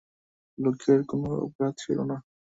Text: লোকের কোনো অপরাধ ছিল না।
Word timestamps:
লোকের 0.57 0.99
কোনো 1.05 1.29
অপরাধ 1.45 1.73
ছিল 1.77 1.97
না। 2.03 2.17